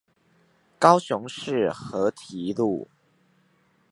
[0.79, 2.87] 高雄市河堤路